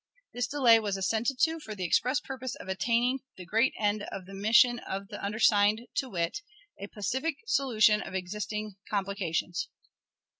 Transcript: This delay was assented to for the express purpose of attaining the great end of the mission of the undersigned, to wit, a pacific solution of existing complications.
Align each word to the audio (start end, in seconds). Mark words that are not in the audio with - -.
This 0.33 0.47
delay 0.47 0.79
was 0.79 0.97
assented 0.97 1.37
to 1.41 1.59
for 1.59 1.75
the 1.75 1.83
express 1.83 2.19
purpose 2.19 2.55
of 2.55 2.67
attaining 2.67 3.19
the 3.37 3.45
great 3.45 3.75
end 3.79 4.01
of 4.11 4.25
the 4.25 4.33
mission 4.33 4.79
of 4.79 5.09
the 5.09 5.23
undersigned, 5.23 5.81
to 5.97 6.09
wit, 6.09 6.41
a 6.79 6.87
pacific 6.87 7.35
solution 7.45 8.01
of 8.01 8.15
existing 8.15 8.77
complications. 8.89 9.69